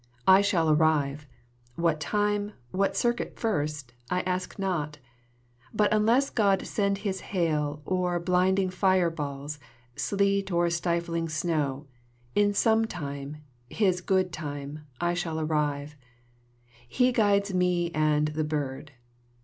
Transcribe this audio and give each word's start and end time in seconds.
I 0.27 0.41
shall 0.41 0.67
arrive 0.67 1.27
what 1.75 1.99
time, 1.99 2.53
what 2.71 2.97
circuit 2.97 3.39
first, 3.39 3.93
I 4.09 4.21
ask 4.21 4.57
not; 4.57 4.97
but 5.75 5.93
unless 5.93 6.31
God 6.31 6.65
send 6.65 6.97
his 7.05 7.19
hail 7.19 7.83
Or 7.85 8.19
blinding 8.19 8.71
fire 8.71 9.11
balls, 9.11 9.59
sleet, 9.95 10.51
or 10.51 10.71
stifling 10.71 11.29
snow, 11.29 11.85
In 12.33 12.51
some 12.51 12.85
time, 12.85 13.43
his 13.69 14.01
good 14.01 14.33
time, 14.33 14.87
I 14.99 15.13
shall 15.13 15.39
arrive: 15.39 15.95
He 16.87 17.11
guides 17.11 17.53
me 17.53 17.91
and 17.91 18.29
the 18.29 18.43
bird. 18.43 18.93